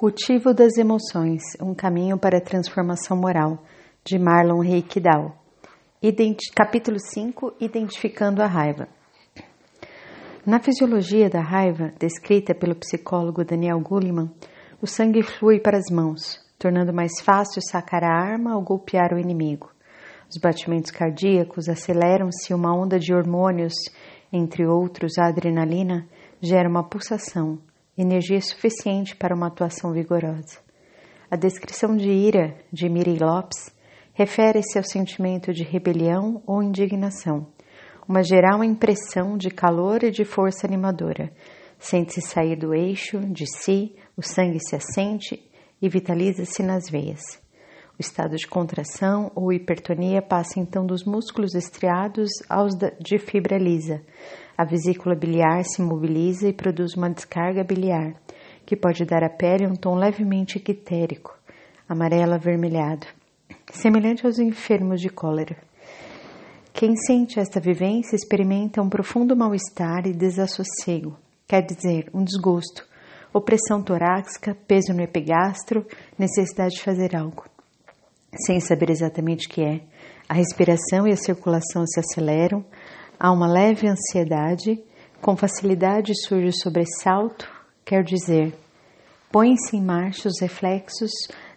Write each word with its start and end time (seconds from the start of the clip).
Cultivo 0.00 0.54
das 0.54 0.78
Emoções 0.78 1.42
Um 1.60 1.74
Caminho 1.74 2.16
para 2.16 2.38
a 2.38 2.40
Transformação 2.40 3.18
Moral, 3.18 3.62
de 4.02 4.18
Marlon 4.18 4.60
Reikdal. 4.60 5.36
Capítulo 6.56 6.98
5 6.98 7.56
Identificando 7.60 8.42
a 8.42 8.46
Raiva. 8.46 8.88
Na 10.46 10.58
fisiologia 10.58 11.28
da 11.28 11.42
raiva, 11.42 11.92
descrita 11.98 12.54
pelo 12.54 12.74
psicólogo 12.76 13.44
Daniel 13.44 13.78
Goleman, 13.78 14.30
o 14.80 14.86
sangue 14.86 15.22
flui 15.22 15.60
para 15.60 15.76
as 15.76 15.90
mãos, 15.94 16.40
tornando 16.58 16.94
mais 16.94 17.20
fácil 17.20 17.60
sacar 17.60 18.02
a 18.02 18.10
arma 18.10 18.56
ou 18.56 18.62
golpear 18.62 19.12
o 19.12 19.18
inimigo. 19.18 19.70
Os 20.30 20.38
batimentos 20.38 20.90
cardíacos 20.90 21.68
aceleram-se 21.68 22.54
uma 22.54 22.74
onda 22.74 22.98
de 22.98 23.12
hormônios, 23.12 23.74
entre 24.32 24.66
outros 24.66 25.18
a 25.18 25.28
adrenalina, 25.28 26.08
gera 26.40 26.70
uma 26.70 26.88
pulsação, 26.88 27.58
energia 28.00 28.40
suficiente 28.40 29.14
para 29.14 29.34
uma 29.34 29.48
atuação 29.48 29.92
vigorosa. 29.92 30.58
A 31.30 31.36
descrição 31.36 31.96
de 31.96 32.10
ira 32.10 32.56
de 32.72 32.88
Mirei 32.88 33.18
Lopes 33.18 33.70
refere-se 34.14 34.78
ao 34.78 34.84
sentimento 34.84 35.52
de 35.52 35.62
rebelião 35.62 36.42
ou 36.46 36.62
indignação, 36.62 37.46
uma 38.08 38.22
geral 38.22 38.64
impressão 38.64 39.36
de 39.36 39.50
calor 39.50 40.02
e 40.02 40.10
de 40.10 40.24
força 40.24 40.66
animadora. 40.66 41.32
Sente-se 41.78 42.20
sair 42.20 42.56
do 42.56 42.74
eixo 42.74 43.20
de 43.20 43.44
si, 43.46 43.94
o 44.16 44.22
sangue 44.22 44.58
se 44.60 44.76
assente 44.76 45.40
e 45.80 45.88
vitaliza-se 45.88 46.62
nas 46.62 46.90
veias. 46.90 47.20
O 48.00 48.02
estado 48.02 48.34
de 48.34 48.46
contração 48.46 49.30
ou 49.34 49.52
hipertonia 49.52 50.22
passa 50.22 50.58
então 50.58 50.86
dos 50.86 51.04
músculos 51.04 51.54
estriados 51.54 52.30
aos 52.48 52.72
de 52.98 53.18
fibra 53.18 53.58
lisa. 53.58 54.00
A 54.56 54.64
vesícula 54.64 55.14
biliar 55.14 55.62
se 55.64 55.82
mobiliza 55.82 56.48
e 56.48 56.52
produz 56.54 56.94
uma 56.96 57.10
descarga 57.10 57.62
biliar, 57.62 58.14
que 58.64 58.74
pode 58.74 59.04
dar 59.04 59.22
à 59.22 59.28
pele 59.28 59.66
um 59.66 59.76
tom 59.76 59.96
levemente 59.96 60.56
ictérico, 60.56 61.38
amarelo 61.86 62.32
avermelhado, 62.32 63.06
semelhante 63.70 64.24
aos 64.24 64.38
enfermos 64.38 64.98
de 65.02 65.10
cólera. 65.10 65.58
Quem 66.72 66.96
sente 66.96 67.38
esta 67.38 67.60
vivência 67.60 68.16
experimenta 68.16 68.80
um 68.80 68.88
profundo 68.88 69.36
mal-estar 69.36 70.06
e 70.06 70.14
desassossego, 70.14 71.18
quer 71.46 71.66
dizer, 71.66 72.08
um 72.14 72.24
desgosto, 72.24 72.88
opressão 73.30 73.82
torácica, 73.82 74.56
peso 74.66 74.94
no 74.94 75.02
epigastro, 75.02 75.86
necessidade 76.18 76.76
de 76.76 76.82
fazer 76.82 77.14
algo 77.14 77.44
sem 78.36 78.60
saber 78.60 78.90
exatamente 78.90 79.46
o 79.46 79.50
que 79.50 79.62
é. 79.62 79.80
A 80.28 80.34
respiração 80.34 81.06
e 81.06 81.12
a 81.12 81.16
circulação 81.16 81.84
se 81.86 81.98
aceleram, 81.98 82.64
há 83.18 83.32
uma 83.32 83.48
leve 83.48 83.88
ansiedade, 83.88 84.82
com 85.20 85.36
facilidade 85.36 86.12
surge 86.26 86.48
o 86.48 86.52
sobressalto, 86.52 87.50
quer 87.84 88.02
dizer, 88.02 88.54
põem-se 89.30 89.76
em 89.76 89.82
marcha 89.82 90.28
os 90.28 90.40
reflexos 90.40 91.10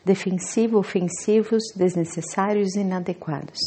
defensivo-ofensivos 0.03 1.63
desnecessários 1.75 2.75
e 2.75 2.81
inadequados. 2.81 3.59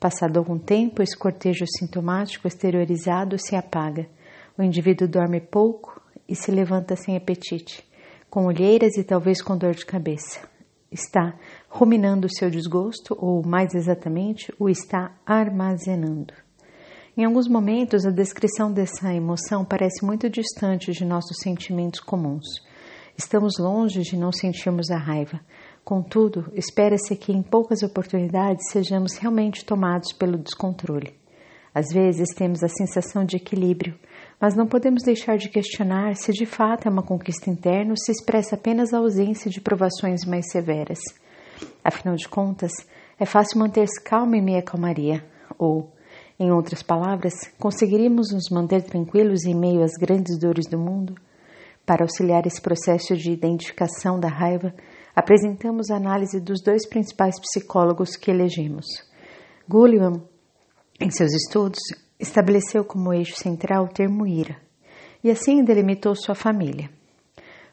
Passado 0.00 0.38
algum 0.38 0.58
tempo, 0.58 1.02
esse 1.02 1.16
cortejo 1.16 1.64
sintomático 1.78 2.48
exteriorizado 2.48 3.38
se 3.38 3.54
apaga. 3.54 4.08
O 4.56 4.62
indivíduo 4.62 5.06
dorme 5.06 5.40
pouco 5.40 6.00
e 6.28 6.34
se 6.34 6.50
levanta 6.50 6.96
sem 6.96 7.16
apetite, 7.16 7.84
com 8.30 8.46
olheiras 8.46 8.96
e 8.96 9.04
talvez 9.04 9.42
com 9.42 9.56
dor 9.56 9.74
de 9.74 9.84
cabeça 9.84 10.40
está 10.90 11.34
ruminando 11.68 12.26
o 12.26 12.34
seu 12.34 12.50
desgosto, 12.50 13.16
ou 13.18 13.46
mais 13.46 13.74
exatamente, 13.74 14.52
o 14.58 14.68
está 14.68 15.12
armazenando. 15.26 16.32
Em 17.16 17.24
alguns 17.24 17.48
momentos, 17.48 18.06
a 18.06 18.10
descrição 18.10 18.72
dessa 18.72 19.12
emoção 19.12 19.64
parece 19.64 20.04
muito 20.04 20.30
distante 20.30 20.92
de 20.92 21.04
nossos 21.04 21.38
sentimentos 21.42 22.00
comuns. 22.00 22.46
Estamos 23.16 23.54
longe 23.58 24.02
de 24.02 24.16
não 24.16 24.30
sentirmos 24.30 24.90
a 24.90 24.96
raiva. 24.96 25.40
Contudo, 25.84 26.52
espera-se 26.54 27.16
que 27.16 27.32
em 27.32 27.42
poucas 27.42 27.82
oportunidades 27.82 28.70
sejamos 28.70 29.16
realmente 29.16 29.64
tomados 29.64 30.12
pelo 30.12 30.38
descontrole. 30.38 31.18
Às 31.74 31.86
vezes 31.92 32.28
temos 32.34 32.62
a 32.62 32.68
sensação 32.68 33.24
de 33.24 33.36
equilíbrio, 33.36 33.98
mas 34.40 34.54
não 34.54 34.66
podemos 34.66 35.02
deixar 35.02 35.36
de 35.36 35.48
questionar 35.48 36.14
se 36.14 36.32
de 36.32 36.46
fato 36.46 36.86
é 36.86 36.90
uma 36.90 37.02
conquista 37.02 37.50
interna 37.50 37.90
ou 37.90 37.96
se 37.96 38.12
expressa 38.12 38.54
apenas 38.54 38.92
a 38.92 38.98
ausência 38.98 39.50
de 39.50 39.60
provações 39.60 40.24
mais 40.24 40.50
severas. 40.50 41.00
Afinal 41.82 42.16
de 42.16 42.28
contas, 42.28 42.72
é 43.18 43.24
fácil 43.24 43.58
manter-se 43.58 44.02
calmo 44.02 44.34
em 44.34 44.42
meia 44.42 44.62
calmaria, 44.62 45.24
ou, 45.58 45.92
em 46.38 46.52
outras 46.52 46.82
palavras, 46.82 47.34
conseguiríamos 47.58 48.32
nos 48.32 48.50
manter 48.50 48.82
tranquilos 48.82 49.44
em 49.44 49.54
meio 49.54 49.82
às 49.82 49.92
grandes 49.92 50.38
dores 50.38 50.66
do 50.66 50.78
mundo? 50.78 51.14
Para 51.84 52.04
auxiliar 52.04 52.46
esse 52.46 52.60
processo 52.60 53.16
de 53.16 53.32
identificação 53.32 54.20
da 54.20 54.28
raiva, 54.28 54.74
apresentamos 55.16 55.90
a 55.90 55.96
análise 55.96 56.40
dos 56.40 56.62
dois 56.62 56.86
principais 56.86 57.40
psicólogos 57.40 58.14
que 58.14 58.30
elegemos. 58.30 58.86
Gullivan, 59.68 60.22
em 61.00 61.10
seus 61.10 61.32
estudos, 61.32 61.80
estabeleceu 62.20 62.84
como 62.84 63.12
eixo 63.12 63.36
central 63.36 63.84
o 63.84 63.88
termo 63.88 64.26
ira, 64.26 64.56
e 65.24 65.30
assim 65.30 65.64
delimitou 65.64 66.14
sua 66.14 66.34
família. 66.34 66.90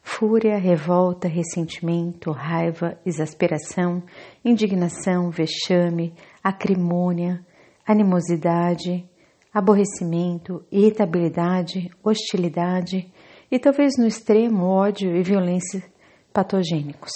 Fúria, 0.07 0.57
revolta, 0.59 1.27
ressentimento, 1.27 2.31
raiva, 2.31 2.95
exasperação, 3.03 4.03
indignação, 4.45 5.31
vexame, 5.31 6.13
acrimônia, 6.43 7.43
animosidade, 7.85 9.03
aborrecimento, 9.51 10.63
irritabilidade, 10.71 11.89
hostilidade 12.03 13.11
e 13.51 13.59
talvez 13.59 13.97
no 13.97 14.05
extremo 14.05 14.67
ódio 14.67 15.13
e 15.17 15.23
violência 15.23 15.83
patogênicos. 16.31 17.11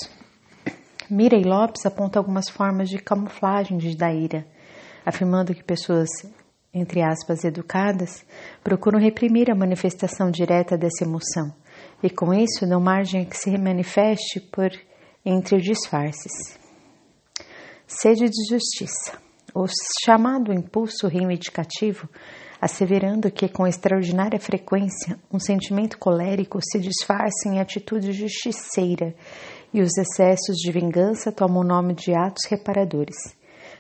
Mirei 1.10 1.44
Lopes 1.44 1.86
aponta 1.86 2.18
algumas 2.18 2.50
formas 2.50 2.90
de 2.90 2.98
camuflagem 2.98 3.78
da 3.96 4.12
ira, 4.12 4.48
afirmando 5.06 5.54
que 5.54 5.64
pessoas 5.64 6.10
entre 6.72 7.02
aspas, 7.02 7.44
educadas, 7.44 8.24
procuram 8.64 9.00
reprimir 9.00 9.50
a 9.50 9.56
manifestação 9.56 10.30
direta 10.30 10.78
dessa 10.78 11.04
emoção 11.04 11.52
e, 12.02 12.10
com 12.10 12.34
isso, 12.34 12.68
dão 12.68 12.80
margem 12.80 13.22
a 13.22 13.26
que 13.26 13.38
se 13.38 13.58
manifeste 13.58 14.40
por 14.40 14.72
entre 15.26 15.58
disfarces. 15.62 16.58
Sede 17.88 18.30
de 18.30 18.50
justiça. 18.50 19.18
O 19.54 19.66
chamado 20.06 20.54
impulso 20.54 21.08
reivindicativo, 21.08 22.08
asseverando 22.62 23.32
que, 23.32 23.50
com 23.50 23.66
extraordinária 23.66 24.40
frequência, 24.40 25.20
um 25.32 25.40
sentimento 25.40 25.98
colérico 25.98 26.60
se 26.62 26.80
disfarça 26.80 27.48
em 27.50 27.60
atitude 27.60 28.12
justiceira 28.14 29.16
e 29.74 29.82
os 29.82 29.98
excessos 29.98 30.56
de 30.58 30.72
vingança 30.72 31.32
tomam 31.32 31.62
o 31.62 31.68
nome 31.68 31.94
de 31.94 32.14
atos 32.14 32.46
reparadores. 32.50 33.16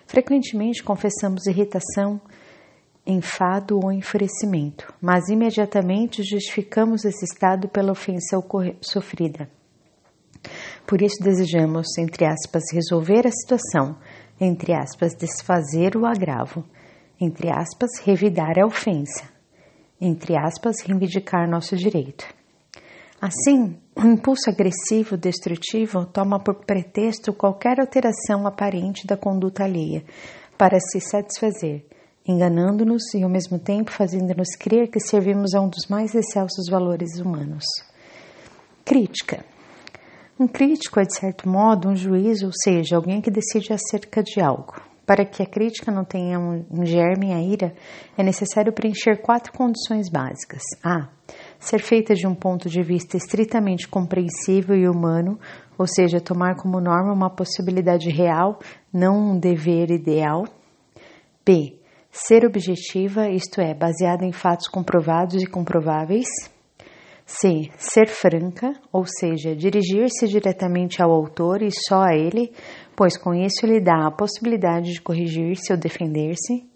Frequentemente 0.06 0.84
confessamos 0.84 1.46
irritação, 1.46 2.19
enfado 3.12 3.80
ou 3.84 3.92
enfurecimento, 3.92 4.94
mas 5.02 5.30
imediatamente 5.30 6.22
justificamos 6.24 7.03
esse 7.06 7.25
estado 7.25 7.68
pela 7.68 7.92
ofensa 7.92 8.38
sofrida. 8.81 9.50
Por 10.86 11.02
isso 11.02 11.22
desejamos, 11.22 11.97
entre 11.97 12.25
aspas, 12.25 12.64
resolver 12.72 13.28
a 13.28 13.31
situação, 13.31 13.97
entre 14.40 14.74
aspas, 14.74 15.16
desfazer 15.16 15.97
o 15.97 16.06
agravo, 16.06 16.64
entre 17.20 17.50
aspas, 17.50 18.00
revidar 18.03 18.58
a 18.58 18.66
ofensa, 18.66 19.26
entre 20.00 20.38
aspas, 20.38 20.78
reivindicar 20.86 21.50
nosso 21.50 21.76
direito. 21.76 22.26
Assim, 23.22 23.78
o 23.96 24.06
impulso 24.06 24.50
agressivo 24.50 25.18
destrutivo 25.18 26.06
toma 26.06 26.40
por 26.40 26.64
pretexto 26.66 27.34
qualquer 27.34 27.80
alteração 27.81 28.47
aparente 28.47 29.06
da 29.06 29.18
conduta 29.18 29.66
alheia 29.66 30.06
para 30.58 30.80
se 30.80 31.02
satisfazer 31.02 31.86
enganando-nos 32.29 33.01
e 33.16 33.23
ao 33.23 33.29
mesmo 33.29 33.57
tempo 33.57 33.90
fazendo-nos 33.91 34.56
crer 34.56 34.88
que 34.88 35.00
servimos 35.00 35.56
a 35.56 35.62
um 35.62 35.67
dos 35.67 35.88
mais 35.90 36.13
excelsos 36.13 36.69
valores 36.69 37.19
humanos. 37.19 37.63
Crítica. 38.85 39.44
Um 40.40 40.47
crítico 40.47 40.99
é, 40.99 41.03
de 41.03 41.16
certo 41.16 41.49
modo, 41.49 41.90
um 41.90 41.96
juiz, 41.96 42.43
ou 42.43 42.52
seja, 42.64 42.96
alguém 42.96 43.20
que 43.20 43.31
decide 43.31 43.73
acerca 43.73 44.22
de 44.22 44.40
algo. 44.40 44.79
Para 45.08 45.26
que 45.26 45.41
a 45.41 45.46
crítica 45.46 45.91
não 45.91 46.05
tenha 46.05 46.40
um, 46.40 46.85
germe 46.85 47.34
a 47.34 47.41
ira, 47.41 47.73
é 48.16 48.22
necessário 48.22 48.72
preencher 48.72 49.23
quatro 49.23 49.52
condições 49.52 50.08
básicas. 50.08 50.61
A. 50.84 51.09
Ser 51.59 51.79
feita 51.79 52.14
de 52.14 52.28
um 52.28 52.35
ponto 52.35 52.70
de 52.70 52.84
vista 52.84 53.17
estritamente 53.17 53.87
compreensível 53.87 54.76
e 54.76 54.87
humano, 54.87 55.40
ou 55.79 55.87
seja, 55.87 56.22
tomar 56.22 56.55
como 56.55 56.79
norma 56.79 57.11
uma 57.11 57.29
possibilidade 57.31 58.08
real, 58.11 58.59
não 58.93 59.31
um 59.31 59.40
dever 59.40 59.90
ideal. 59.90 60.46
B 61.43 61.78
Ser 62.11 62.46
objetiva, 62.46 63.29
isto 63.29 63.61
é, 63.61 63.73
baseada 63.73 64.26
em 64.26 64.32
fatos 64.32 64.67
comprovados 64.67 65.41
e 65.41 65.46
comprováveis. 65.46 66.28
C. 67.26 67.70
Ser 67.78 68.08
franca, 68.08 68.73
ou 68.91 69.06
seja, 69.06 69.56
dirigir-se 69.56 70.28
diretamente 70.28 71.02
ao 71.02 71.11
autor 71.11 71.61
e 71.61 71.70
só 71.72 72.02
a 72.02 72.16
ele, 72.16 72.52
pois 72.96 73.16
com 73.16 73.35
isso 73.35 73.67
lhe 73.67 73.79
dá 73.79 74.08
a 74.08 74.11
possibilidade 74.11 74.94
de 74.94 75.02
corrigir-se 75.02 75.72
ou 75.72 75.78
defender-se. 75.78 76.67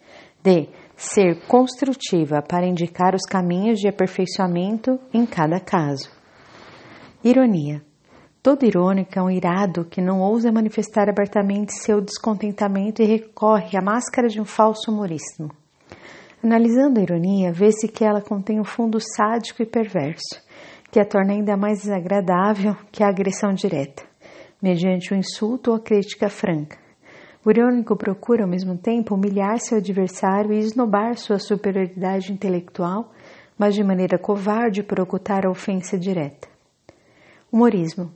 D. 0.43 0.69
Ser 0.95 1.47
construtiva 1.47 2.41
para 2.41 2.67
indicar 2.67 3.15
os 3.15 3.23
caminhos 3.23 3.79
de 3.79 3.87
aperfeiçoamento 3.87 4.99
em 5.11 5.25
cada 5.25 5.59
caso. 5.59 6.11
Ironia. 7.23 7.81
Todo 8.43 8.65
irônico 8.65 9.17
é 9.17 9.21
um 9.21 9.29
irado 9.29 9.85
que 9.85 10.01
não 10.01 10.19
ousa 10.19 10.51
manifestar 10.51 11.07
abertamente 11.07 11.71
seu 11.79 12.01
descontentamento 12.01 13.01
e 13.01 13.05
recorre 13.05 13.77
à 13.77 13.81
máscara 13.81 14.27
de 14.27 14.41
um 14.41 14.43
falso 14.43 14.91
humorismo. 14.91 15.49
Analisando 16.43 16.99
a 16.99 17.03
ironia, 17.03 17.53
vê-se 17.53 17.87
que 17.87 18.03
ela 18.03 18.19
contém 18.19 18.59
um 18.59 18.65
fundo 18.65 18.99
sádico 18.99 19.63
e 19.63 19.65
perverso, 19.65 20.43
que 20.91 20.99
a 20.99 21.05
torna 21.05 21.31
ainda 21.31 21.55
mais 21.55 21.83
desagradável 21.83 22.75
que 22.91 23.01
a 23.01 23.07
agressão 23.07 23.53
direta, 23.53 24.03
mediante 24.61 25.13
o 25.13 25.15
insulto 25.15 25.71
ou 25.71 25.77
a 25.77 25.79
crítica 25.79 26.27
franca. 26.27 26.77
O 27.45 27.49
irônico 27.49 27.95
procura, 27.95 28.43
ao 28.43 28.49
mesmo 28.49 28.77
tempo, 28.77 29.15
humilhar 29.15 29.57
seu 29.59 29.77
adversário 29.77 30.51
e 30.51 30.59
esnobar 30.59 31.15
sua 31.15 31.39
superioridade 31.39 32.33
intelectual, 32.33 33.09
mas 33.57 33.73
de 33.73 33.85
maneira 33.85 34.17
covarde 34.17 34.83
por 34.83 34.99
ocultar 34.99 35.45
a 35.45 35.49
ofensa 35.49 35.97
direta. 35.97 36.49
Humorismo 37.49 38.11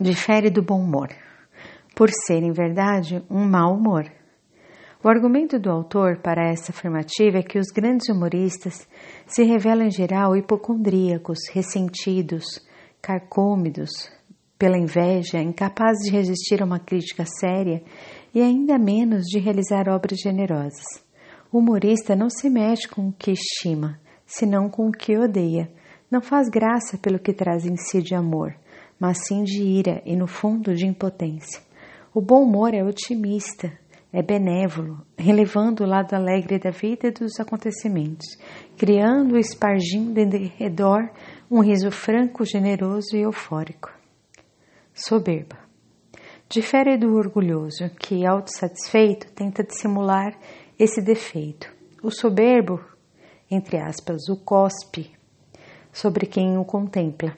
difere 0.00 0.50
do 0.50 0.62
bom 0.62 0.80
humor, 0.80 1.08
por 1.94 2.08
ser, 2.10 2.42
em 2.42 2.52
verdade, 2.52 3.22
um 3.30 3.44
mau 3.44 3.74
humor. 3.74 4.10
O 5.02 5.08
argumento 5.08 5.58
do 5.58 5.70
autor 5.70 6.18
para 6.18 6.50
essa 6.50 6.72
afirmativa 6.72 7.38
é 7.38 7.42
que 7.42 7.58
os 7.58 7.68
grandes 7.68 8.08
humoristas 8.08 8.86
se 9.26 9.42
revelam 9.42 9.86
em 9.86 9.90
geral 9.90 10.36
hipocondríacos, 10.36 11.38
ressentidos, 11.52 12.44
carcômidos 13.00 13.90
pela 14.58 14.76
inveja, 14.76 15.40
incapazes 15.40 16.04
de 16.04 16.10
resistir 16.10 16.62
a 16.62 16.66
uma 16.66 16.78
crítica 16.78 17.24
séria 17.24 17.82
e 18.34 18.42
ainda 18.42 18.78
menos 18.78 19.24
de 19.24 19.38
realizar 19.38 19.88
obras 19.88 20.18
generosas. 20.18 20.84
O 21.50 21.58
humorista 21.58 22.14
não 22.14 22.28
se 22.28 22.50
mexe 22.50 22.86
com 22.86 23.08
o 23.08 23.12
que 23.12 23.32
estima, 23.32 23.98
senão 24.26 24.68
com 24.68 24.86
o 24.88 24.92
que 24.92 25.16
odeia. 25.16 25.70
Não 26.10 26.20
faz 26.20 26.48
graça 26.48 26.98
pelo 26.98 27.18
que 27.18 27.32
traz 27.32 27.64
em 27.64 27.76
si 27.76 28.02
de 28.02 28.14
amor, 28.14 28.54
mas 29.00 29.26
sim 29.26 29.42
de 29.42 29.62
ira 29.62 30.02
e, 30.04 30.14
no 30.14 30.26
fundo, 30.26 30.74
de 30.74 30.86
impotência. 30.86 31.62
O 32.12 32.20
bom 32.20 32.42
humor 32.42 32.74
é 32.74 32.84
otimista, 32.84 33.72
é 34.12 34.22
benévolo, 34.22 35.00
relevando 35.16 35.82
o 35.82 35.86
lado 35.86 36.12
alegre 36.12 36.58
da 36.58 36.70
vida 36.70 37.08
e 37.08 37.10
dos 37.10 37.40
acontecimentos, 37.40 38.26
criando 38.76 39.36
e 39.36 39.40
espargindo 39.40 40.20
em 40.20 40.52
redor 40.58 41.10
um 41.50 41.60
riso 41.60 41.90
franco, 41.90 42.44
generoso 42.44 43.16
e 43.16 43.22
eufórico. 43.22 43.90
Soberba. 44.92 45.56
Difere 46.48 46.98
do 46.98 47.14
orgulhoso, 47.14 47.88
que, 47.98 48.26
autossatisfeito, 48.26 49.32
tenta 49.32 49.62
dissimular 49.62 50.36
esse 50.78 51.00
defeito. 51.00 51.72
O 52.02 52.10
soberbo, 52.10 52.80
entre 53.48 53.78
aspas, 53.78 54.28
o 54.28 54.36
cospe 54.36 55.12
sobre 55.92 56.26
quem 56.26 56.58
o 56.58 56.64
contempla 56.64 57.36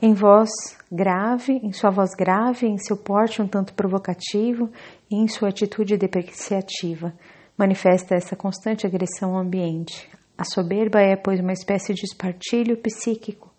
em 0.00 0.14
voz 0.14 0.48
grave, 0.90 1.54
em 1.54 1.72
sua 1.72 1.90
voz 1.90 2.10
grave, 2.14 2.66
em 2.66 2.78
seu 2.78 2.96
porte 2.96 3.42
um 3.42 3.48
tanto 3.48 3.74
provocativo 3.74 4.70
e 5.10 5.16
em 5.16 5.26
sua 5.26 5.48
atitude 5.48 5.96
depreciativa, 5.96 7.12
manifesta 7.56 8.14
essa 8.14 8.36
constante 8.36 8.86
agressão 8.86 9.34
ao 9.34 9.42
ambiente. 9.42 10.08
A 10.36 10.44
soberba 10.44 11.00
é, 11.00 11.16
pois, 11.16 11.40
uma 11.40 11.52
espécie 11.52 11.92
de 11.92 12.04
espartilho 12.04 12.76
psíquico 12.76 13.52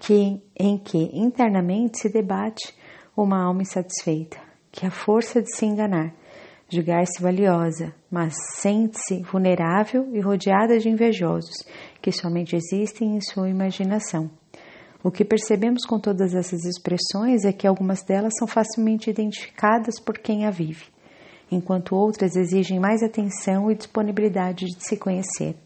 que, 0.00 0.42
em 0.58 0.76
que 0.76 0.98
internamente 1.12 1.98
se 2.00 2.12
debate 2.12 2.74
uma 3.16 3.44
alma 3.44 3.62
insatisfeita, 3.62 4.38
que 4.72 4.84
a 4.84 4.90
força 4.90 5.40
de 5.40 5.54
se 5.54 5.64
enganar, 5.64 6.12
julgar-se 6.68 7.22
valiosa, 7.22 7.94
mas 8.10 8.34
sente-se 8.56 9.22
vulnerável 9.22 10.08
e 10.12 10.20
rodeada 10.20 10.76
de 10.76 10.88
invejosos 10.88 11.54
que 12.02 12.10
somente 12.10 12.56
existem 12.56 13.14
em 13.14 13.20
sua 13.20 13.48
imaginação. 13.48 14.28
O 15.04 15.10
que 15.10 15.22
percebemos 15.22 15.84
com 15.84 16.00
todas 16.00 16.34
essas 16.34 16.64
expressões 16.64 17.44
é 17.44 17.52
que 17.52 17.66
algumas 17.66 18.02
delas 18.02 18.32
são 18.38 18.48
facilmente 18.48 19.10
identificadas 19.10 20.00
por 20.00 20.16
quem 20.16 20.46
a 20.46 20.50
vive, 20.50 20.86
enquanto 21.52 21.94
outras 21.94 22.34
exigem 22.34 22.80
mais 22.80 23.02
atenção 23.02 23.70
e 23.70 23.74
disponibilidade 23.74 24.64
de 24.64 24.82
se 24.82 24.96
conhecer. 24.96 25.56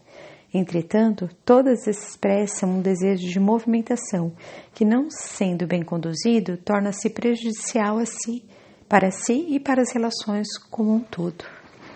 Entretanto, 0.53 1.29
todas 1.45 1.87
expressam 1.87 2.69
um 2.69 2.81
desejo 2.81 3.29
de 3.29 3.39
movimentação 3.39 4.33
que, 4.73 4.83
não 4.83 5.07
sendo 5.09 5.65
bem 5.65 5.83
conduzido, 5.83 6.57
torna-se 6.57 7.09
prejudicial 7.09 7.97
a 7.97 8.05
si, 8.05 8.43
para 8.89 9.09
si 9.09 9.45
e 9.51 9.57
para 9.57 9.81
as 9.81 9.93
relações 9.93 10.47
como 10.69 10.93
um 10.93 10.99
todo. 10.99 11.45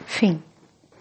Fim. 0.05 0.41